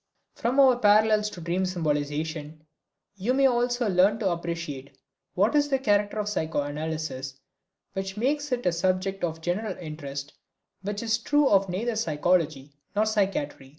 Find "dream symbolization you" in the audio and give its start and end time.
1.41-3.35